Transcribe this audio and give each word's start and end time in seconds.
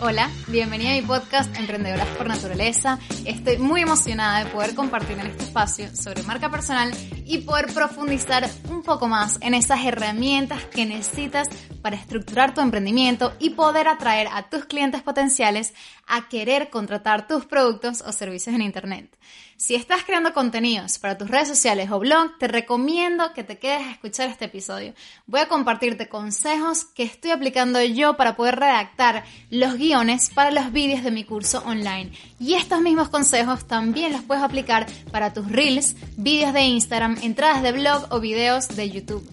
Hola, 0.00 0.28
bienvenida 0.48 0.90
a 0.90 0.94
mi 0.94 1.02
podcast 1.02 1.56
Emprendedoras 1.56 2.08
por 2.18 2.26
Naturaleza. 2.26 2.98
Estoy 3.24 3.58
muy 3.58 3.82
emocionada 3.82 4.44
de 4.44 4.50
poder 4.50 4.74
compartir 4.74 5.18
en 5.18 5.28
este 5.28 5.44
espacio 5.44 5.86
sobre 5.94 6.24
marca 6.24 6.50
personal 6.50 6.92
y 7.24 7.38
poder 7.38 7.72
profundizar 7.72 8.50
un 8.70 8.82
poco 8.82 9.06
más 9.06 9.38
en 9.40 9.54
esas 9.54 9.84
herramientas 9.84 10.64
que 10.64 10.84
necesitas 10.84 11.48
para 11.84 11.96
estructurar 11.96 12.54
tu 12.54 12.62
emprendimiento 12.62 13.34
y 13.38 13.50
poder 13.50 13.88
atraer 13.88 14.28
a 14.32 14.48
tus 14.48 14.64
clientes 14.64 15.02
potenciales 15.02 15.74
a 16.06 16.30
querer 16.30 16.70
contratar 16.70 17.28
tus 17.28 17.44
productos 17.44 18.02
o 18.06 18.10
servicios 18.10 18.54
en 18.54 18.62
Internet. 18.62 19.14
Si 19.58 19.74
estás 19.74 20.02
creando 20.02 20.32
contenidos 20.32 20.98
para 20.98 21.18
tus 21.18 21.28
redes 21.28 21.48
sociales 21.48 21.90
o 21.90 21.98
blog, 21.98 22.38
te 22.38 22.48
recomiendo 22.48 23.34
que 23.34 23.44
te 23.44 23.58
quedes 23.58 23.82
a 23.82 23.90
escuchar 23.90 24.30
este 24.30 24.46
episodio. 24.46 24.94
Voy 25.26 25.40
a 25.40 25.48
compartirte 25.48 26.08
consejos 26.08 26.86
que 26.86 27.02
estoy 27.02 27.32
aplicando 27.32 27.82
yo 27.82 28.16
para 28.16 28.34
poder 28.34 28.56
redactar 28.56 29.22
los 29.50 29.74
guiones 29.74 30.30
para 30.30 30.52
los 30.52 30.72
vídeos 30.72 31.04
de 31.04 31.10
mi 31.10 31.24
curso 31.24 31.62
online. 31.66 32.12
Y 32.40 32.54
estos 32.54 32.80
mismos 32.80 33.10
consejos 33.10 33.66
también 33.66 34.10
los 34.10 34.22
puedes 34.22 34.42
aplicar 34.42 34.86
para 35.12 35.34
tus 35.34 35.52
reels, 35.52 35.96
vídeos 36.16 36.54
de 36.54 36.62
Instagram, 36.62 37.18
entradas 37.20 37.62
de 37.62 37.72
blog 37.72 38.06
o 38.08 38.20
videos 38.20 38.68
de 38.68 38.88
YouTube. 38.88 39.28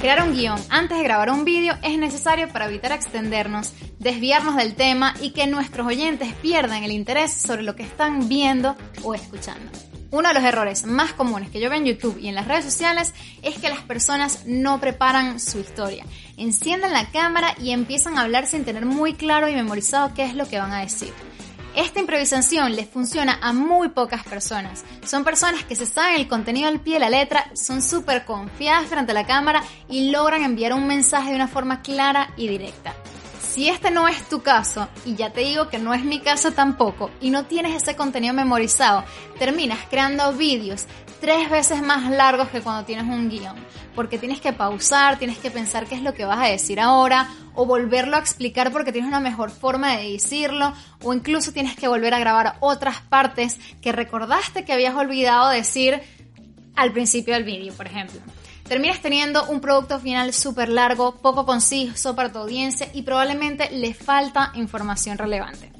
Crear 0.00 0.26
un 0.26 0.34
guion 0.34 0.58
antes 0.70 0.96
de 0.96 1.04
grabar 1.04 1.28
un 1.28 1.44
vídeo 1.44 1.74
es 1.82 1.98
necesario 1.98 2.48
para 2.48 2.64
evitar 2.64 2.90
extendernos, 2.90 3.74
desviarnos 3.98 4.56
del 4.56 4.74
tema 4.74 5.12
y 5.20 5.32
que 5.32 5.46
nuestros 5.46 5.86
oyentes 5.86 6.32
pierdan 6.40 6.84
el 6.84 6.92
interés 6.92 7.34
sobre 7.34 7.62
lo 7.62 7.76
que 7.76 7.82
están 7.82 8.26
viendo 8.26 8.76
o 9.02 9.14
escuchando. 9.14 9.70
Uno 10.10 10.28
de 10.28 10.34
los 10.34 10.42
errores 10.42 10.86
más 10.86 11.12
comunes 11.12 11.50
que 11.50 11.60
yo 11.60 11.68
veo 11.68 11.78
en 11.78 11.84
YouTube 11.84 12.18
y 12.18 12.28
en 12.28 12.34
las 12.34 12.48
redes 12.48 12.64
sociales 12.64 13.12
es 13.42 13.58
que 13.58 13.68
las 13.68 13.82
personas 13.82 14.46
no 14.46 14.80
preparan 14.80 15.38
su 15.38 15.58
historia. 15.58 16.06
Encienden 16.38 16.94
la 16.94 17.10
cámara 17.10 17.54
y 17.60 17.72
empiezan 17.72 18.16
a 18.16 18.22
hablar 18.22 18.46
sin 18.46 18.64
tener 18.64 18.86
muy 18.86 19.12
claro 19.12 19.50
y 19.50 19.54
memorizado 19.54 20.14
qué 20.14 20.24
es 20.24 20.34
lo 20.34 20.48
que 20.48 20.58
van 20.58 20.72
a 20.72 20.80
decir. 20.80 21.12
Esta 21.76 22.00
improvisación 22.00 22.74
les 22.74 22.88
funciona 22.88 23.38
a 23.40 23.52
muy 23.52 23.90
pocas 23.90 24.24
personas. 24.24 24.84
Son 25.04 25.22
personas 25.22 25.64
que 25.64 25.76
se 25.76 25.86
saben 25.86 26.16
el 26.16 26.26
contenido 26.26 26.68
al 26.68 26.80
pie 26.80 26.94
de 26.94 27.00
la 27.00 27.10
letra, 27.10 27.50
son 27.54 27.80
súper 27.80 28.24
confiadas 28.24 28.88
frente 28.88 29.12
a 29.12 29.14
la 29.14 29.26
cámara 29.26 29.62
y 29.88 30.10
logran 30.10 30.42
enviar 30.42 30.72
un 30.72 30.88
mensaje 30.88 31.30
de 31.30 31.36
una 31.36 31.46
forma 31.46 31.80
clara 31.80 32.32
y 32.36 32.48
directa. 32.48 32.94
Si 33.50 33.68
este 33.68 33.90
no 33.90 34.06
es 34.06 34.28
tu 34.28 34.42
caso, 34.42 34.86
y 35.04 35.16
ya 35.16 35.32
te 35.32 35.40
digo 35.40 35.68
que 35.68 35.80
no 35.80 35.92
es 35.92 36.04
mi 36.04 36.20
caso 36.20 36.52
tampoco, 36.52 37.10
y 37.20 37.30
no 37.30 37.46
tienes 37.46 37.82
ese 37.82 37.96
contenido 37.96 38.32
memorizado, 38.32 39.02
terminas 39.40 39.80
creando 39.90 40.32
vídeos 40.34 40.86
tres 41.20 41.50
veces 41.50 41.82
más 41.82 42.08
largos 42.12 42.48
que 42.50 42.60
cuando 42.60 42.84
tienes 42.84 43.06
un 43.06 43.28
guion, 43.28 43.56
porque 43.96 44.18
tienes 44.18 44.40
que 44.40 44.52
pausar, 44.52 45.18
tienes 45.18 45.38
que 45.38 45.50
pensar 45.50 45.86
qué 45.86 45.96
es 45.96 46.02
lo 46.02 46.14
que 46.14 46.24
vas 46.24 46.38
a 46.38 46.48
decir 46.48 46.78
ahora, 46.78 47.28
o 47.56 47.66
volverlo 47.66 48.14
a 48.14 48.20
explicar 48.20 48.70
porque 48.70 48.92
tienes 48.92 49.08
una 49.08 49.18
mejor 49.18 49.50
forma 49.50 49.96
de 49.96 50.12
decirlo, 50.12 50.72
o 51.02 51.12
incluso 51.12 51.50
tienes 51.50 51.74
que 51.74 51.88
volver 51.88 52.14
a 52.14 52.20
grabar 52.20 52.54
otras 52.60 53.00
partes 53.00 53.58
que 53.82 53.90
recordaste 53.90 54.64
que 54.64 54.72
habías 54.72 54.94
olvidado 54.94 55.48
decir 55.48 56.00
al 56.76 56.92
principio 56.92 57.34
del 57.34 57.42
vídeo, 57.42 57.72
por 57.72 57.88
ejemplo. 57.88 58.20
Terminas 58.70 59.00
teniendo 59.00 59.46
un 59.46 59.60
producto 59.60 59.98
final 59.98 60.32
súper 60.32 60.68
largo, 60.68 61.16
poco 61.16 61.44
conciso 61.44 62.14
para 62.14 62.30
tu 62.30 62.38
audiencia 62.38 62.88
y 62.94 63.02
probablemente 63.02 63.68
le 63.72 63.94
falta 63.94 64.52
información 64.54 65.18
relevante. 65.18 65.72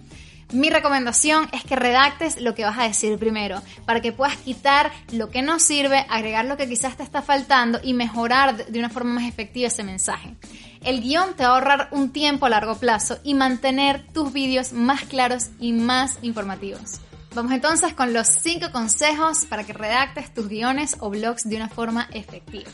Mi 0.52 0.70
recomendación 0.70 1.48
es 1.52 1.62
que 1.62 1.76
redactes 1.76 2.40
lo 2.40 2.52
que 2.56 2.64
vas 2.64 2.76
a 2.76 2.88
decir 2.88 3.16
primero, 3.16 3.62
para 3.84 4.00
que 4.00 4.10
puedas 4.10 4.36
quitar 4.38 4.90
lo 5.12 5.30
que 5.30 5.40
no 5.40 5.60
sirve, 5.60 6.04
agregar 6.08 6.46
lo 6.46 6.56
que 6.56 6.68
quizás 6.68 6.96
te 6.96 7.04
está 7.04 7.22
faltando 7.22 7.78
y 7.80 7.94
mejorar 7.94 8.56
de 8.66 8.78
una 8.80 8.90
forma 8.90 9.20
más 9.20 9.28
efectiva 9.28 9.68
ese 9.68 9.84
mensaje. 9.84 10.34
El 10.82 11.00
guion 11.00 11.34
te 11.36 11.44
va 11.44 11.50
a 11.50 11.54
ahorrar 11.54 11.88
un 11.92 12.10
tiempo 12.10 12.46
a 12.46 12.50
largo 12.50 12.74
plazo 12.74 13.20
y 13.22 13.34
mantener 13.34 14.04
tus 14.12 14.32
vídeos 14.32 14.72
más 14.72 15.02
claros 15.02 15.50
y 15.60 15.72
más 15.72 16.18
informativos. 16.22 17.00
Vamos 17.34 17.52
entonces 17.52 17.94
con 17.94 18.12
los 18.12 18.26
5 18.26 18.72
consejos 18.72 19.44
para 19.44 19.64
que 19.64 19.72
redactes 19.72 20.34
tus 20.34 20.48
guiones 20.48 20.96
o 20.98 21.10
blogs 21.10 21.48
de 21.48 21.56
una 21.56 21.68
forma 21.68 22.08
efectiva. 22.12 22.70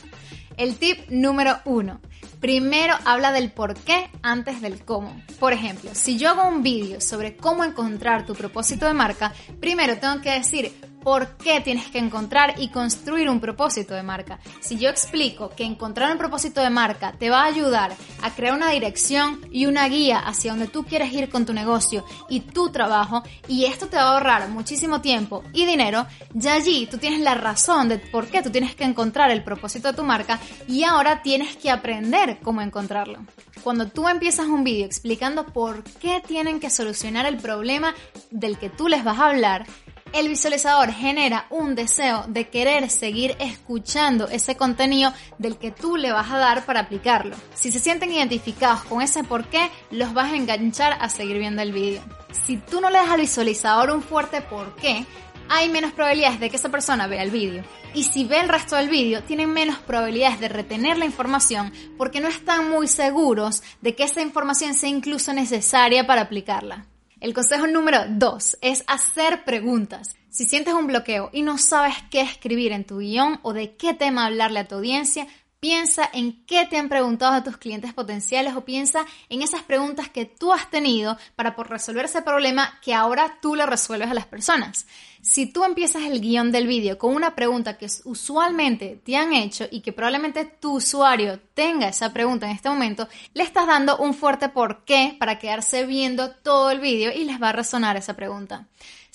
El 0.57 0.77
tip 0.77 1.09
número 1.09 1.59
1. 1.65 2.01
Primero 2.39 2.95
habla 3.05 3.31
del 3.31 3.51
por 3.51 3.75
qué 3.75 4.09
antes 4.23 4.59
del 4.59 4.83
cómo. 4.83 5.15
Por 5.39 5.53
ejemplo, 5.53 5.91
si 5.93 6.17
yo 6.17 6.29
hago 6.29 6.47
un 6.47 6.63
vídeo 6.63 6.99
sobre 7.01 7.37
cómo 7.37 7.63
encontrar 7.63 8.25
tu 8.25 8.33
propósito 8.33 8.87
de 8.87 8.93
marca, 8.93 9.31
primero 9.59 9.99
tengo 9.99 10.21
que 10.21 10.31
decir 10.31 10.73
por 11.07 11.37
qué 11.37 11.61
tienes 11.61 11.89
que 11.89 11.99
encontrar 11.99 12.55
y 12.57 12.67
construir 12.67 13.29
un 13.29 13.39
propósito 13.39 13.93
de 13.93 14.03
marca. 14.03 14.39
Si 14.59 14.77
yo 14.77 14.89
explico 14.89 15.47
que 15.47 15.63
encontrar 15.63 16.11
un 16.11 16.17
propósito 16.17 16.59
de 16.59 16.69
marca 16.69 17.13
te 17.13 17.29
va 17.29 17.43
a 17.43 17.45
ayudar 17.45 17.95
a 18.21 18.35
crear 18.35 18.53
una 18.53 18.71
dirección 18.71 19.39
y 19.49 19.67
una 19.67 19.87
guía 19.87 20.19
hacia 20.19 20.51
donde 20.51 20.67
tú 20.67 20.83
quieres 20.83 21.13
ir 21.13 21.29
con 21.29 21.45
tu 21.45 21.53
negocio 21.53 22.03
y 22.27 22.41
tu 22.41 22.71
trabajo, 22.71 23.23
y 23.47 23.63
esto 23.63 23.87
te 23.87 23.95
va 23.95 24.01
a 24.01 24.13
ahorrar 24.15 24.49
muchísimo 24.49 24.99
tiempo 24.99 25.45
y 25.53 25.65
dinero, 25.65 26.05
ya 26.33 26.55
allí 26.55 26.89
tú 26.91 26.97
tienes 26.97 27.21
la 27.21 27.35
razón 27.35 27.87
de 27.87 27.99
por 27.99 28.27
qué 28.27 28.41
tú 28.41 28.49
tienes 28.49 28.75
que 28.75 28.83
encontrar 28.83 29.31
el 29.31 29.45
propósito 29.45 29.87
de 29.87 29.93
tu 29.93 30.03
marca 30.03 30.41
y 30.67 30.83
ahora 30.83 31.21
tienes 31.21 31.55
que 31.55 31.71
aprender 31.71 32.39
cómo 32.43 32.61
encontrarlo. 32.61 33.19
Cuando 33.63 33.87
tú 33.87 34.09
empiezas 34.09 34.47
un 34.47 34.65
vídeo 34.65 34.85
explicando 34.85 35.45
por 35.45 35.85
qué 35.85 36.21
tienen 36.25 36.59
que 36.59 36.69
solucionar 36.69 37.25
el 37.25 37.37
problema 37.37 37.95
del 38.29 38.57
que 38.57 38.69
tú 38.69 38.89
les 38.89 39.05
vas 39.05 39.19
a 39.19 39.29
hablar, 39.29 39.65
el 40.13 40.29
visualizador 40.29 40.91
genera 40.91 41.47
un 41.49 41.75
deseo 41.75 42.25
de 42.27 42.49
querer 42.49 42.89
seguir 42.89 43.35
escuchando 43.39 44.27
ese 44.27 44.55
contenido 44.55 45.13
del 45.37 45.57
que 45.57 45.71
tú 45.71 45.97
le 45.97 46.11
vas 46.11 46.31
a 46.31 46.37
dar 46.37 46.65
para 46.65 46.81
aplicarlo. 46.81 47.35
Si 47.53 47.71
se 47.71 47.79
sienten 47.79 48.11
identificados 48.11 48.83
con 48.83 49.01
ese 49.01 49.23
por 49.23 49.45
qué, 49.45 49.69
los 49.91 50.13
vas 50.13 50.31
a 50.31 50.35
enganchar 50.35 50.97
a 50.99 51.09
seguir 51.09 51.37
viendo 51.39 51.61
el 51.61 51.71
vídeo. 51.71 52.01
Si 52.45 52.57
tú 52.57 52.81
no 52.81 52.89
le 52.89 52.97
das 52.97 53.09
al 53.09 53.21
visualizador 53.21 53.91
un 53.91 54.01
fuerte 54.01 54.41
por 54.41 54.75
qué, 54.75 55.05
hay 55.49 55.69
menos 55.69 55.93
probabilidades 55.93 56.39
de 56.39 56.49
que 56.49 56.57
esa 56.57 56.69
persona 56.69 57.07
vea 57.07 57.23
el 57.23 57.31
vídeo. 57.31 57.63
Y 57.93 58.03
si 58.03 58.25
ve 58.25 58.39
el 58.39 58.49
resto 58.49 58.75
del 58.75 58.89
vídeo, 58.89 59.23
tienen 59.23 59.51
menos 59.51 59.77
probabilidades 59.79 60.39
de 60.39 60.49
retener 60.49 60.97
la 60.97 61.05
información 61.05 61.71
porque 61.97 62.19
no 62.19 62.27
están 62.27 62.69
muy 62.69 62.87
seguros 62.87 63.63
de 63.81 63.95
que 63.95 64.03
esa 64.03 64.21
información 64.21 64.73
sea 64.73 64.89
incluso 64.89 65.33
necesaria 65.33 66.05
para 66.05 66.21
aplicarla. 66.21 66.85
El 67.19 67.33
consejo 67.33 67.65
número 67.65 68.05
dos 68.09 68.57
es 68.61 68.83
hacer 68.87 69.43
preguntas. 69.43 70.15
Si 70.29 70.45
sientes 70.45 70.75
un 70.75 70.85
bloqueo 70.85 71.31
y 71.33 71.41
no 71.41 71.57
sabes 71.57 71.95
qué 72.11 72.21
escribir 72.21 72.71
en 72.71 72.85
tu 72.85 72.99
guion 72.99 73.39
o 73.41 73.53
de 73.53 73.75
qué 73.75 73.95
tema 73.95 74.25
hablarle 74.25 74.59
a 74.59 74.67
tu 74.67 74.75
audiencia, 74.75 75.27
Piensa 75.59 76.07
en 76.13 76.45
qué 76.45 76.67
te 76.67 76.77
han 76.77 76.87
preguntado 76.87 77.33
a 77.33 77.43
tus 77.43 77.57
clientes 77.57 77.91
potenciales 77.91 78.55
o 78.55 78.63
piensa 78.63 79.07
en 79.27 79.41
esas 79.41 79.63
preguntas 79.63 80.07
que 80.07 80.25
tú 80.25 80.53
has 80.53 80.69
tenido 80.69 81.17
para 81.35 81.55
por 81.55 81.67
resolver 81.67 82.05
ese 82.05 82.21
problema 82.21 82.79
que 82.83 82.93
ahora 82.93 83.39
tú 83.41 83.55
le 83.55 83.65
resuelves 83.65 84.11
a 84.11 84.13
las 84.13 84.27
personas. 84.27 84.85
Si 85.29 85.45
tú 85.45 85.65
empiezas 85.65 86.03
el 86.03 86.21
guion 86.21 86.53
del 86.53 86.67
vídeo 86.67 86.97
con 86.97 87.13
una 87.13 87.35
pregunta 87.35 87.77
que 87.77 87.87
usualmente 88.05 89.01
te 89.03 89.17
han 89.17 89.33
hecho 89.33 89.67
y 89.69 89.81
que 89.81 89.91
probablemente 89.91 90.45
tu 90.45 90.77
usuario 90.77 91.37
tenga 91.53 91.89
esa 91.89 92.13
pregunta 92.13 92.45
en 92.45 92.53
este 92.53 92.69
momento, 92.69 93.09
le 93.33 93.43
estás 93.43 93.67
dando 93.67 93.97
un 93.97 94.13
fuerte 94.13 94.47
porqué 94.47 95.17
para 95.19 95.37
quedarse 95.37 95.85
viendo 95.85 96.31
todo 96.31 96.71
el 96.71 96.79
vídeo 96.79 97.11
y 97.11 97.25
les 97.25 97.43
va 97.43 97.49
a 97.49 97.51
resonar 97.51 97.97
esa 97.97 98.15
pregunta. 98.15 98.67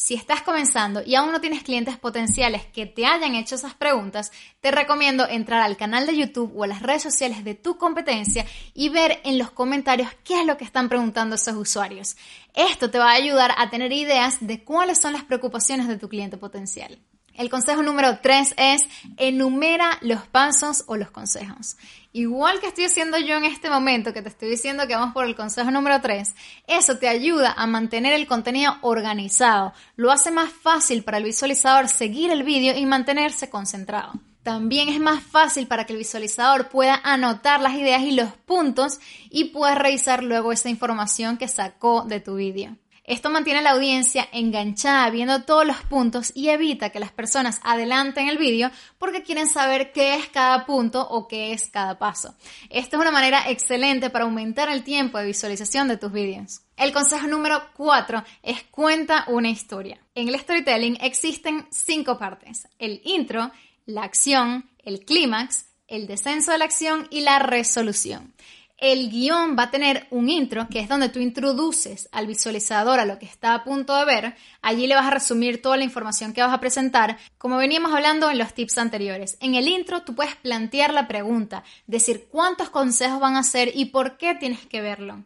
Si 0.02 0.14
estás 0.14 0.42
comenzando 0.42 1.00
y 1.06 1.14
aún 1.14 1.30
no 1.30 1.40
tienes 1.40 1.62
clientes 1.62 1.96
potenciales 1.96 2.66
que 2.66 2.86
te 2.86 3.06
hayan 3.06 3.36
hecho 3.36 3.54
esas 3.54 3.74
preguntas, 3.74 4.32
te 4.60 4.72
recomiendo 4.72 5.28
entrar 5.28 5.62
al 5.62 5.76
canal 5.76 6.06
de 6.06 6.16
YouTube 6.16 6.52
o 6.56 6.64
a 6.64 6.66
las 6.66 6.82
redes 6.82 7.02
sociales 7.02 7.44
de 7.44 7.54
tu 7.54 7.78
competencia 7.78 8.44
y 8.74 8.88
ver 8.88 9.20
en 9.22 9.38
los 9.38 9.52
comentarios 9.52 10.08
qué 10.24 10.40
es 10.40 10.46
lo 10.46 10.56
que 10.56 10.64
están 10.64 10.88
preguntando 10.88 11.36
esos 11.36 11.54
usuarios. 11.54 12.16
Esto 12.52 12.90
te 12.90 12.98
va 12.98 13.12
a 13.12 13.14
ayudar 13.14 13.54
a 13.56 13.70
tener 13.70 13.92
ideas 13.92 14.38
de 14.40 14.64
cuáles 14.64 15.00
son 15.00 15.12
las 15.12 15.22
preocupaciones 15.22 15.86
de 15.86 15.96
tu 16.02 16.08
cliente 16.08 16.36
potencial. 16.36 16.98
El 17.34 17.48
consejo 17.48 17.80
número 17.80 18.18
3 18.20 18.54
es 18.56 18.82
enumera 19.16 19.98
los 20.00 20.26
pasos 20.26 20.82
o 20.88 20.97
los 20.97 21.12
consejos. 21.12 21.77
Igual 22.12 22.59
que 22.60 22.66
estoy 22.66 22.84
haciendo 22.84 23.18
yo 23.18 23.36
en 23.36 23.44
este 23.44 23.71
momento, 23.71 24.12
que 24.12 24.21
te 24.21 24.28
estoy 24.28 24.50
diciendo 24.50 24.86
que 24.88 24.97
vamos 24.97 25.15
por 25.15 25.24
el 25.24 25.36
consejo 25.36 25.71
número 25.71 26.00
3, 26.00 26.34
eso 26.66 26.98
te 26.98 27.09
ayuda 27.09 27.54
a 27.56 27.68
mantener 27.68 28.15
el 28.15 28.27
contenido 28.27 28.77
organizado. 28.82 29.72
Lo 29.94 30.10
hace 30.10 30.32
más 30.32 30.53
fácil 30.53 31.04
para 31.04 31.18
el 31.18 31.24
visualizador 31.24 31.88
seguir 31.88 32.32
el 32.32 32.42
vídeo 32.42 32.77
y 32.77 32.84
mantenerse 32.84 33.48
concentrado. 33.48 34.12
También 34.42 34.88
es 34.88 34.98
más 34.98 35.22
fácil 35.22 35.68
para 35.68 35.86
que 35.86 35.92
el 35.92 36.00
visualizador 36.00 36.68
pueda 36.68 37.00
anotar 37.04 37.60
las 37.60 37.74
ideas 37.74 38.03
y 38.03 38.10
los 38.10 38.32
puntos 38.32 38.98
y 39.30 39.44
pueda 39.44 39.77
revisar 39.77 40.24
luego 40.24 40.50
esa 40.50 40.68
información 40.68 41.38
que 41.38 41.47
sacó 41.47 42.03
de 42.03 42.18
tu 42.18 42.34
vídeo. 42.34 42.77
Esto 43.04 43.31
mantiene 43.31 43.59
a 43.59 43.63
la 43.63 43.72
audiencia 43.72 44.28
enganchada 44.31 45.10
viendo 45.10 45.43
todos 45.43 45.66
los 45.66 45.78
puntos 45.83 46.31
y 46.37 46.51
evita 46.51 46.91
que 46.91 47.01
las 47.01 47.10
personas 47.10 47.60
adelanten 47.65 48.28
el 48.28 48.39
vídeo 48.39 48.71
porque 48.99 49.25
quieren 49.25 49.49
saber 49.49 49.93
qué 49.93 50.15
es 50.15 50.28
cada 50.28 50.65
punto 50.66 51.09
o 51.09 51.27
qué 51.27 51.53
es 51.53 51.69
cada 51.69 51.99
paso. 51.99 52.37
Esto 52.71 52.97
es 52.97 53.03
una 53.03 53.10
manera 53.10 53.51
excelente 53.51 54.09
para 54.09 54.25
aumentar 54.25 54.69
el 54.69 54.84
tiempo 54.84 55.19
de 55.19 55.27
visualización 55.27 55.89
de 55.89 55.97
tus 55.97 56.13
vídeos. 56.13 56.60
El 56.77 56.93
consejo 56.93 57.27
número 57.27 57.60
4 57.77 58.22
es 58.43 58.63
cuenta 58.65 59.25
una 59.27 59.51
historia. 59.51 59.99
En 60.15 60.28
el 60.28 60.39
storytelling 60.39 60.99
existen 61.01 61.66
cinco 61.71 62.19
partes. 62.19 62.69
El 62.78 63.01
intro, 63.04 63.51
la 63.84 64.04
acción, 64.04 64.71
el 64.84 65.04
clímax, 65.04 65.66
el 65.89 66.07
descenso 66.07 66.53
de 66.53 66.59
la 66.59 66.66
acción 66.66 67.09
y 67.10 67.21
la 67.21 67.41
resolución. 67.41 68.33
El 68.82 69.10
guion 69.10 69.56
va 69.56 69.62
a 69.62 69.70
tener 69.70 70.08
un 70.10 70.28
intro, 70.28 70.66
que 70.68 70.80
es 70.80 70.88
donde 70.88 71.08
tú 71.08 71.20
introduces 71.20 72.08
al 72.10 72.26
visualizador 72.26 72.98
a 72.98 73.04
lo 73.04 73.16
que 73.20 73.26
está 73.26 73.54
a 73.54 73.62
punto 73.62 73.94
de 73.94 74.04
ver. 74.04 74.34
Allí 74.60 74.88
le 74.88 74.96
vas 74.96 75.06
a 75.06 75.12
resumir 75.12 75.62
toda 75.62 75.76
la 75.76 75.84
información 75.84 76.32
que 76.32 76.42
vas 76.42 76.52
a 76.52 76.58
presentar, 76.58 77.16
como 77.38 77.58
veníamos 77.58 77.94
hablando 77.94 78.28
en 78.28 78.38
los 78.38 78.54
tips 78.54 78.78
anteriores. 78.78 79.38
En 79.38 79.54
el 79.54 79.68
intro 79.68 80.02
tú 80.02 80.16
puedes 80.16 80.34
plantear 80.34 80.92
la 80.92 81.06
pregunta, 81.06 81.62
decir 81.86 82.26
cuántos 82.28 82.70
consejos 82.70 83.20
van 83.20 83.36
a 83.36 83.44
ser 83.44 83.70
y 83.72 83.84
por 83.84 84.16
qué 84.16 84.34
tienes 84.34 84.66
que 84.66 84.80
verlo. 84.80 85.24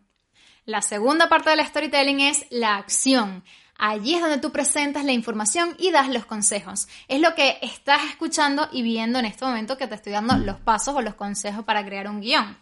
La 0.66 0.82
segunda 0.82 1.30
parte 1.30 1.48
del 1.48 1.64
storytelling 1.64 2.20
es 2.20 2.44
la 2.50 2.76
acción. 2.76 3.42
Allí 3.78 4.16
es 4.16 4.20
donde 4.20 4.36
tú 4.36 4.52
presentas 4.52 5.06
la 5.06 5.12
información 5.12 5.74
y 5.78 5.92
das 5.92 6.10
los 6.10 6.26
consejos. 6.26 6.88
Es 7.08 7.22
lo 7.22 7.34
que 7.34 7.58
estás 7.62 8.04
escuchando 8.04 8.68
y 8.70 8.82
viendo 8.82 9.18
en 9.18 9.24
este 9.24 9.46
momento 9.46 9.78
que 9.78 9.86
te 9.86 9.94
estoy 9.94 10.12
dando 10.12 10.36
los 10.36 10.60
pasos 10.60 10.94
o 10.94 11.00
los 11.00 11.14
consejos 11.14 11.64
para 11.64 11.86
crear 11.86 12.06
un 12.10 12.20
guion. 12.20 12.58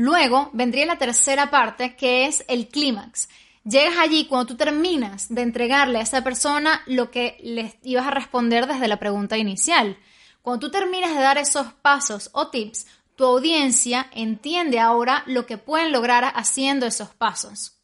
Luego 0.00 0.50
vendría 0.52 0.86
la 0.86 0.96
tercera 0.96 1.50
parte 1.50 1.96
que 1.96 2.26
es 2.26 2.44
el 2.46 2.68
clímax. 2.68 3.28
Llegas 3.64 3.98
allí 3.98 4.26
cuando 4.26 4.46
tú 4.46 4.56
terminas 4.56 5.26
de 5.28 5.42
entregarle 5.42 5.98
a 5.98 6.02
esa 6.02 6.22
persona 6.22 6.82
lo 6.86 7.10
que 7.10 7.36
les 7.42 7.74
ibas 7.82 8.06
a 8.06 8.12
responder 8.12 8.68
desde 8.68 8.86
la 8.86 9.00
pregunta 9.00 9.36
inicial. 9.38 9.98
Cuando 10.40 10.64
tú 10.64 10.70
terminas 10.70 11.16
de 11.16 11.20
dar 11.20 11.36
esos 11.36 11.72
pasos 11.82 12.30
o 12.32 12.46
tips, 12.46 12.86
tu 13.16 13.24
audiencia 13.24 14.08
entiende 14.12 14.78
ahora 14.78 15.24
lo 15.26 15.46
que 15.46 15.58
pueden 15.58 15.90
lograr 15.90 16.32
haciendo 16.36 16.86
esos 16.86 17.08
pasos. 17.08 17.77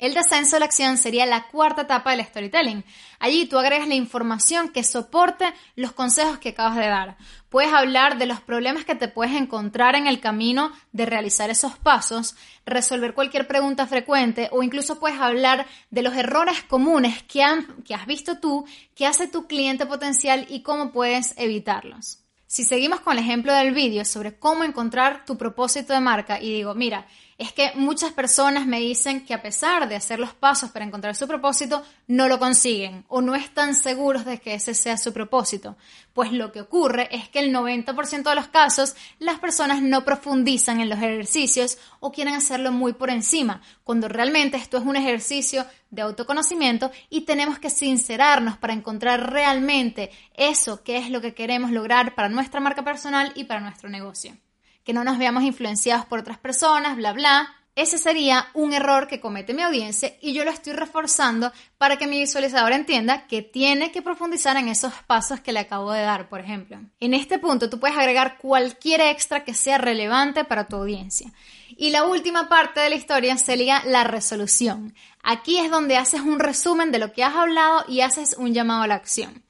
El 0.00 0.14
descenso 0.14 0.56
de 0.56 0.60
la 0.60 0.64
acción 0.64 0.96
sería 0.96 1.26
la 1.26 1.48
cuarta 1.48 1.82
etapa 1.82 2.12
del 2.12 2.24
storytelling. 2.24 2.86
Allí 3.18 3.44
tú 3.44 3.58
agregas 3.58 3.86
la 3.86 3.94
información 3.94 4.70
que 4.70 4.82
soporte 4.82 5.44
los 5.76 5.92
consejos 5.92 6.38
que 6.38 6.48
acabas 6.48 6.76
de 6.76 6.86
dar. 6.86 7.18
Puedes 7.50 7.70
hablar 7.70 8.16
de 8.16 8.24
los 8.24 8.40
problemas 8.40 8.86
que 8.86 8.94
te 8.94 9.08
puedes 9.08 9.34
encontrar 9.36 9.96
en 9.96 10.06
el 10.06 10.18
camino 10.18 10.72
de 10.92 11.04
realizar 11.04 11.50
esos 11.50 11.76
pasos, 11.76 12.34
resolver 12.64 13.12
cualquier 13.12 13.46
pregunta 13.46 13.86
frecuente 13.86 14.48
o 14.52 14.62
incluso 14.62 14.98
puedes 14.98 15.20
hablar 15.20 15.66
de 15.90 16.00
los 16.00 16.16
errores 16.16 16.62
comunes 16.62 17.22
que, 17.24 17.44
que 17.84 17.94
has 17.94 18.06
visto 18.06 18.38
tú, 18.38 18.64
que 18.94 19.06
hace 19.06 19.28
tu 19.28 19.46
cliente 19.46 19.84
potencial 19.84 20.46
y 20.48 20.62
cómo 20.62 20.92
puedes 20.92 21.34
evitarlos. 21.36 22.20
Si 22.46 22.64
seguimos 22.64 22.98
con 22.98 23.12
el 23.12 23.22
ejemplo 23.22 23.52
del 23.52 23.72
vídeo 23.72 24.04
sobre 24.04 24.36
cómo 24.36 24.64
encontrar 24.64 25.24
tu 25.24 25.38
propósito 25.38 25.92
de 25.92 26.00
marca 26.00 26.40
y 26.40 26.52
digo, 26.52 26.74
mira, 26.74 27.06
es 27.40 27.54
que 27.54 27.72
muchas 27.74 28.12
personas 28.12 28.66
me 28.66 28.78
dicen 28.78 29.24
que 29.24 29.32
a 29.32 29.40
pesar 29.40 29.88
de 29.88 29.96
hacer 29.96 30.20
los 30.20 30.34
pasos 30.34 30.72
para 30.72 30.84
encontrar 30.84 31.16
su 31.16 31.26
propósito, 31.26 31.82
no 32.06 32.28
lo 32.28 32.38
consiguen 32.38 33.06
o 33.08 33.22
no 33.22 33.34
están 33.34 33.74
seguros 33.74 34.26
de 34.26 34.38
que 34.38 34.52
ese 34.52 34.74
sea 34.74 34.98
su 34.98 35.14
propósito. 35.14 35.74
Pues 36.12 36.32
lo 36.32 36.52
que 36.52 36.60
ocurre 36.60 37.08
es 37.10 37.30
que 37.30 37.38
el 37.38 37.50
90% 37.50 38.28
de 38.28 38.34
los 38.34 38.48
casos 38.48 38.94
las 39.18 39.38
personas 39.38 39.80
no 39.80 40.04
profundizan 40.04 40.80
en 40.80 40.90
los 40.90 40.98
ejercicios 40.98 41.78
o 41.98 42.12
quieren 42.12 42.34
hacerlo 42.34 42.72
muy 42.72 42.92
por 42.92 43.08
encima, 43.08 43.62
cuando 43.84 44.06
realmente 44.06 44.58
esto 44.58 44.76
es 44.76 44.84
un 44.84 44.96
ejercicio 44.96 45.64
de 45.88 46.02
autoconocimiento 46.02 46.90
y 47.08 47.22
tenemos 47.22 47.58
que 47.58 47.70
sincerarnos 47.70 48.58
para 48.58 48.74
encontrar 48.74 49.32
realmente 49.32 50.10
eso 50.34 50.82
que 50.82 50.98
es 50.98 51.08
lo 51.08 51.22
que 51.22 51.32
queremos 51.32 51.70
lograr 51.70 52.14
para 52.14 52.28
nuestra 52.28 52.60
marca 52.60 52.84
personal 52.84 53.32
y 53.34 53.44
para 53.44 53.60
nuestro 53.60 53.88
negocio 53.88 54.36
que 54.84 54.92
no 54.92 55.04
nos 55.04 55.18
veamos 55.18 55.42
influenciados 55.42 56.06
por 56.06 56.20
otras 56.20 56.38
personas, 56.38 56.96
bla, 56.96 57.12
bla. 57.12 57.54
Ese 57.76 57.98
sería 57.98 58.48
un 58.52 58.72
error 58.72 59.06
que 59.06 59.20
comete 59.20 59.54
mi 59.54 59.62
audiencia 59.62 60.12
y 60.20 60.32
yo 60.32 60.44
lo 60.44 60.50
estoy 60.50 60.72
reforzando 60.72 61.52
para 61.78 61.96
que 61.96 62.08
mi 62.08 62.18
visualizador 62.18 62.72
entienda 62.72 63.26
que 63.26 63.42
tiene 63.42 63.92
que 63.92 64.02
profundizar 64.02 64.56
en 64.56 64.68
esos 64.68 64.92
pasos 65.06 65.40
que 65.40 65.52
le 65.52 65.60
acabo 65.60 65.92
de 65.92 66.02
dar, 66.02 66.28
por 66.28 66.40
ejemplo. 66.40 66.78
En 66.98 67.14
este 67.14 67.38
punto 67.38 67.70
tú 67.70 67.78
puedes 67.78 67.96
agregar 67.96 68.38
cualquier 68.38 69.00
extra 69.00 69.44
que 69.44 69.54
sea 69.54 69.78
relevante 69.78 70.44
para 70.44 70.66
tu 70.66 70.76
audiencia. 70.76 71.32
Y 71.76 71.90
la 71.90 72.04
última 72.04 72.48
parte 72.48 72.80
de 72.80 72.90
la 72.90 72.96
historia 72.96 73.38
sería 73.38 73.82
la 73.86 74.04
resolución. 74.04 74.94
Aquí 75.22 75.58
es 75.58 75.70
donde 75.70 75.96
haces 75.96 76.20
un 76.20 76.40
resumen 76.40 76.90
de 76.90 76.98
lo 76.98 77.12
que 77.12 77.22
has 77.22 77.36
hablado 77.36 77.84
y 77.88 78.00
haces 78.00 78.34
un 78.36 78.52
llamado 78.52 78.82
a 78.82 78.88
la 78.88 78.96
acción. 78.96 79.42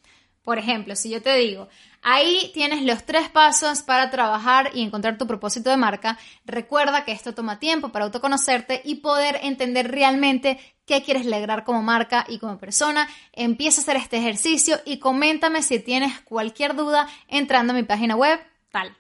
Por 0.50 0.58
ejemplo, 0.58 0.96
si 0.96 1.10
yo 1.10 1.22
te 1.22 1.36
digo, 1.36 1.68
Ahí 2.02 2.50
tienes 2.52 2.82
los 2.82 3.04
tres 3.04 3.28
pasos 3.28 3.82
para 3.82 4.10
trabajar 4.10 4.72
y 4.74 4.82
encontrar 4.82 5.16
tu 5.16 5.28
propósito 5.28 5.70
de 5.70 5.76
marca. 5.76 6.18
Recuerda 6.44 7.04
que 7.04 7.12
esto 7.12 7.34
toma 7.34 7.60
tiempo 7.60 7.90
para 7.90 8.06
autoconocerte 8.06 8.82
y 8.84 8.96
poder 8.96 9.38
entender 9.42 9.92
realmente 9.92 10.58
qué 10.86 11.04
quieres 11.04 11.24
lograr 11.24 11.62
como 11.62 11.82
marca 11.82 12.24
y 12.28 12.40
como 12.40 12.58
persona. 12.58 13.06
Empieza 13.32 13.80
a 13.80 13.84
hacer 13.84 13.96
este 13.96 14.16
ejercicio 14.16 14.80
y 14.84 14.98
coméntame 14.98 15.62
si 15.62 15.78
tienes 15.78 16.20
cualquier 16.22 16.74
duda 16.74 17.06
entrando 17.28 17.72
a 17.72 17.76
mi 17.76 17.84
página 17.84 18.16
web, 18.16 18.40
tal. 18.72 18.96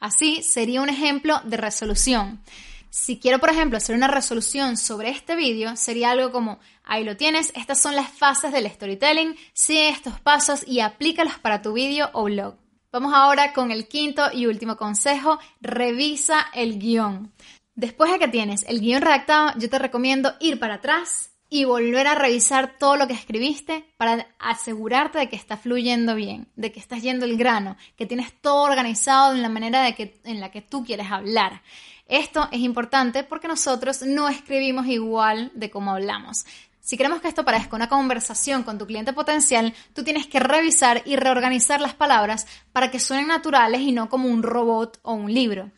Así 0.00 0.42
sería 0.42 0.82
un 0.82 0.90
ejemplo 0.90 1.40
de 1.44 1.56
resolución. 1.56 2.42
Si 2.90 3.20
quiero, 3.20 3.38
por 3.38 3.50
ejemplo, 3.50 3.78
hacer 3.78 3.94
una 3.94 4.08
resolución 4.08 4.76
sobre 4.76 5.10
este 5.10 5.36
vídeo, 5.36 5.76
sería 5.76 6.10
algo 6.10 6.32
como, 6.32 6.58
ahí 6.82 7.04
lo 7.04 7.16
tienes, 7.16 7.52
estas 7.54 7.80
son 7.80 7.94
las 7.94 8.10
fases 8.10 8.52
del 8.52 8.68
storytelling, 8.68 9.36
sigue 9.52 9.90
estos 9.90 10.18
pasos 10.20 10.66
y 10.66 10.80
aplícalos 10.80 11.38
para 11.38 11.62
tu 11.62 11.72
vídeo 11.72 12.10
o 12.12 12.24
blog. 12.24 12.56
Vamos 12.92 13.14
ahora 13.14 13.52
con 13.52 13.70
el 13.70 13.86
quinto 13.86 14.32
y 14.32 14.46
último 14.46 14.76
consejo, 14.76 15.38
revisa 15.60 16.48
el 16.52 16.80
guion. 16.80 17.32
Después 17.76 18.10
de 18.10 18.18
que 18.18 18.26
tienes 18.26 18.64
el 18.64 18.80
guion 18.80 19.02
redactado, 19.02 19.52
yo 19.56 19.70
te 19.70 19.78
recomiendo 19.78 20.34
ir 20.40 20.58
para 20.58 20.74
atrás 20.74 21.30
y 21.48 21.64
volver 21.64 22.08
a 22.08 22.16
revisar 22.16 22.76
todo 22.78 22.96
lo 22.96 23.06
que 23.06 23.12
escribiste 23.12 23.84
para 23.96 24.26
asegurarte 24.38 25.18
de 25.18 25.28
que 25.28 25.36
está 25.36 25.56
fluyendo 25.56 26.16
bien, 26.16 26.48
de 26.56 26.72
que 26.72 26.80
estás 26.80 27.02
yendo 27.02 27.24
el 27.24 27.36
grano, 27.36 27.76
que 27.96 28.06
tienes 28.06 28.32
todo 28.40 28.62
organizado 28.62 29.34
en 29.34 29.42
la 29.42 29.48
manera 29.48 29.82
de 29.82 29.94
que, 29.94 30.20
en 30.24 30.40
la 30.40 30.50
que 30.50 30.62
tú 30.62 30.84
quieres 30.84 31.10
hablar. 31.10 31.62
Esto 32.10 32.48
es 32.50 32.58
importante 32.58 33.22
porque 33.22 33.46
nosotros 33.46 34.02
no 34.02 34.28
escribimos 34.28 34.88
igual 34.88 35.52
de 35.54 35.70
cómo 35.70 35.92
hablamos. 35.92 36.44
Si 36.80 36.96
queremos 36.96 37.20
que 37.20 37.28
esto 37.28 37.44
parezca 37.44 37.76
una 37.76 37.88
conversación 37.88 38.64
con 38.64 38.78
tu 38.78 38.86
cliente 38.86 39.12
potencial, 39.12 39.72
tú 39.94 40.02
tienes 40.02 40.26
que 40.26 40.40
revisar 40.40 41.02
y 41.04 41.14
reorganizar 41.14 41.80
las 41.80 41.94
palabras 41.94 42.48
para 42.72 42.90
que 42.90 42.98
suenen 42.98 43.28
naturales 43.28 43.82
y 43.82 43.92
no 43.92 44.08
como 44.08 44.28
un 44.28 44.42
robot 44.42 44.98
o 45.02 45.12
un 45.12 45.32
libro. 45.32 45.70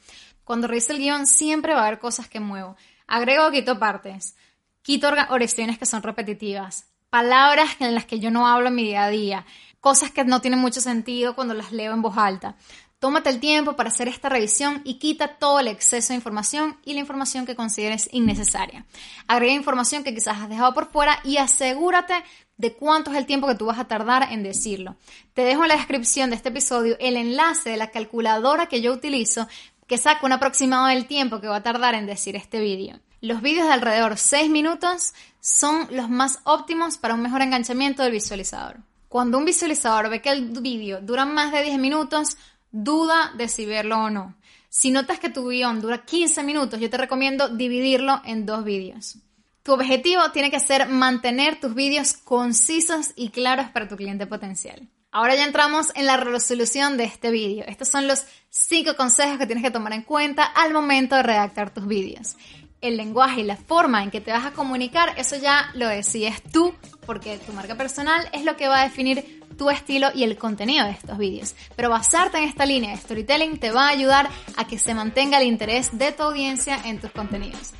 Cuando 0.43 0.69
revise 0.69 0.95
el 0.95 1.01
guion 1.01 1.27
siempre 1.27 1.75
va 1.75 1.83
a 1.83 1.87
haber 1.89 1.99
cosas 1.99 2.31
que 2.31 2.41
muevo. 2.41 2.77
Agrego 3.07 3.49
o 3.49 3.51
quito 3.51 3.79
partes. 3.79 4.35
Quito 4.81 5.13
oraciones 5.29 5.79
que 5.79 5.85
son 5.85 6.03
repetitivas. 6.03 6.87
Palabras 7.11 7.77
en 7.81 7.95
las 7.95 8.07
que 8.07 8.21
yo 8.21 8.31
no 8.31 8.49
hablo 8.49 8.69
en 8.69 8.75
mi 8.75 8.85
día 8.85 9.05
a 9.05 9.11
día. 9.11 9.45
Cosas 9.81 10.13
que 10.13 10.25
no 10.25 10.41
tienen 10.41 10.61
mucho 10.61 10.81
sentido 10.81 11.35
cuando 11.35 11.53
las 11.53 11.73
leo 11.73 11.93
en 11.93 12.01
voz 12.01 12.17
alta. 12.17 12.57
Tómate 13.03 13.31
el 13.31 13.41
tiempo 13.41 13.73
para 13.73 13.89
hacer 13.89 14.07
esta 14.07 14.29
revisión 14.29 14.81
y 14.85 15.01
quita 15.01 15.27
todo 15.27 15.59
el 15.59 15.67
exceso 15.67 16.13
de 16.13 16.15
información 16.15 16.77
y 16.85 16.95
la 16.95 17.01
información 17.01 17.47
que 17.47 17.57
consideres 17.57 18.09
innecesaria. 18.13 18.87
Agrega 19.27 19.55
información 19.55 20.05
que 20.05 20.15
quizás 20.15 20.39
has 20.39 20.49
dejado 20.49 20.73
por 20.73 20.93
fuera 20.93 21.19
y 21.25 21.39
asegúrate 21.39 22.15
de 22.59 22.75
cuánto 22.75 23.11
es 23.11 23.17
el 23.17 23.27
tiempo 23.27 23.49
que 23.49 23.57
tú 23.57 23.67
vas 23.67 23.81
a 23.81 23.89
tardar 23.89 24.29
en 24.31 24.45
decirlo. 24.45 24.95
Te 25.35 25.43
dejo 25.43 25.65
en 25.65 25.71
la 25.71 25.77
descripción 25.79 26.31
de 26.31 26.37
este 26.37 26.51
episodio 26.51 26.97
el 27.01 27.17
enlace 27.17 27.71
de 27.71 27.77
la 27.77 27.91
calculadora 27.91 28.67
que 28.67 28.81
yo 28.81 28.93
utilizo 28.93 29.49
que 29.89 29.99
saca 29.99 30.25
un 30.25 30.31
aproximado 30.31 30.87
del 30.87 31.07
tiempo 31.07 31.41
que 31.41 31.49
va 31.49 31.57
a 31.57 31.63
tardar 31.65 31.97
en 31.97 32.07
decir 32.07 32.37
este 32.37 32.61
vídeo. 32.61 33.01
Los 33.21 33.43
vídeos 33.43 33.67
de 33.67 33.73
alrededor 33.73 34.17
6 34.17 34.49
minutos 34.49 35.13
son 35.41 35.89
los 35.91 36.09
más 36.09 36.39
óptimos 36.45 36.99
para 36.99 37.15
un 37.15 37.23
mejor 37.23 37.43
enganchamiento 37.43 38.05
del 38.05 38.13
visualizador. 38.13 38.77
Cuando 39.09 39.37
un 39.37 39.45
visualizador 39.45 40.09
ve 40.09 40.23
que 40.23 40.31
el 40.31 40.49
vídeo 40.61 41.03
dura 41.03 41.27
más 41.27 41.53
de 41.53 41.63
10 41.63 41.79
minutos, 41.79 42.39
duda 42.73 43.33
de 43.37 43.49
si 43.49 43.67
verlo 43.67 44.05
o 44.05 44.11
no. 44.11 44.35
Si 44.69 44.91
notas 44.91 45.21
que 45.21 45.29
tu 45.29 45.49
guion 45.49 45.81
dura 45.81 46.05
15 46.05 46.43
minutos, 46.43 46.81
yo 46.81 46.91
te 46.91 46.97
recomiendo 46.97 47.49
dividirlo 47.51 48.23
en 48.25 48.47
dos 48.47 48.65
vídeos. 48.65 49.19
Tu 49.63 49.73
objetivo 49.73 50.33
tiene 50.33 50.51
que 50.51 50.59
ser 50.59 50.89
mantener 50.89 51.61
tus 51.61 51.75
vídeos 51.75 52.15
concisos 52.15 53.13
y 53.15 53.29
claros 53.29 53.69
para 53.71 53.87
tu 53.87 53.97
cliente 53.97 54.27
potencial. 54.27 54.89
Ahora 55.13 55.37
ya 55.37 55.45
entramos 55.45 55.93
en 55.95 56.07
la 56.07 56.17
resolución 56.17 56.97
de 56.97 57.05
este 57.05 57.31
vídeo. 57.31 57.65
Estos 57.69 57.89
son 57.89 58.09
los 58.09 58.25
5 58.49 58.97
consejos 58.97 59.39
que 59.39 59.47
tienes 59.47 59.63
que 59.63 59.71
tomar 59.71 59.93
en 59.93 60.03
cuenta 60.03 60.43
al 60.43 60.73
momento 60.73 61.17
de 61.17 61.23
redactar 61.23 61.73
tus 61.73 61.87
vídeos. 61.87 62.37
El 62.81 62.97
lenguaje 62.97 63.43
y 63.43 63.45
la 63.45 63.57
forma 63.57 64.03
en 64.03 64.11
que 64.11 64.23
te 64.23 64.33
vas 64.33 64.47
a 64.47 64.53
comunicar, 64.53 65.15
eso 65.19 65.37
ya 65.37 65.71
lo 65.75 65.87
decides 65.87 66.43
tú, 66.43 66.75
porque 67.05 67.39
tu 67.39 67.53
marca 67.53 67.77
personal 67.77 68.27
es 68.33 68.45
lo 68.45 68.57
que 68.57 68.69
va 68.69 68.81
a 68.81 68.85
definir 68.85 69.42
tu 69.63 69.71
estilo 69.71 70.09
y 70.13 70.25
el 70.25 70.37
contenido 70.37 70.85
de 70.85 70.91
estos 70.91 71.17
vídeos. 71.17 71.55
Pero 71.77 71.89
basarte 71.89 72.39
en 72.39 72.49
esta 72.49 72.67
línea 72.67 72.91
de 72.91 72.97
storytelling 72.97 73.59
te 73.59 73.71
va 73.71 73.87
a 73.87 73.91
ayudar 73.91 74.29
a 74.57 74.67
que 74.67 74.77
se 74.77 74.93
mantenga 74.93 75.39
el 75.39 75.47
interés 75.47 75.97
de 75.97 76.11
tu 76.11 76.25
audiencia 76.25 76.81
en 76.85 77.01
tus 77.01 77.13
contenidos. 77.13 77.71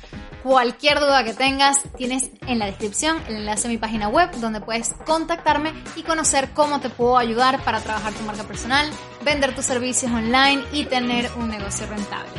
Cualquier 0.43 1.01
duda 1.01 1.25
que 1.25 1.33
tengas, 1.33 1.81
tienes 1.97 2.29
en 2.47 2.59
la 2.59 2.67
descripción 2.67 3.17
el 3.27 3.35
enlace 3.35 3.67
a 3.67 3.69
mi 3.69 3.77
página 3.77 4.07
web 4.07 4.31
donde 4.39 4.61
puedes 4.61 4.93
contactarme 5.05 5.73
y 5.97 6.03
conocer 6.03 6.51
cómo 6.53 6.79
te 6.79 6.89
puedo 6.89 7.17
ayudar 7.17 7.61
para 7.65 7.81
trabajar 7.81 8.13
tu 8.13 8.23
marca 8.23 8.43
personal, 8.43 8.89
vender 9.25 9.53
tus 9.53 9.65
servicios 9.65 10.09
online 10.09 10.63
y 10.71 10.85
tener 10.85 11.29
un 11.35 11.49
negocio 11.49 11.85
rentable. 11.87 12.31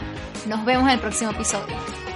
Nos 0.46 0.64
vemos 0.64 0.84
en 0.84 0.94
el 0.94 1.00
próximo 1.00 1.32
episodio. 1.32 2.13